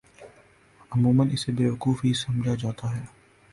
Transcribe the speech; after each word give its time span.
عموما 0.91 1.23
اسے 1.33 1.51
بیوقوف 1.57 2.03
ہی 2.05 2.13
سمجھا 2.23 2.55
جاتا 2.55 2.95
ہے۔ 2.97 3.03